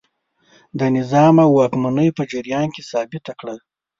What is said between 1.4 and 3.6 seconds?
او واکمنۍ په جریان کې ثابته کړه.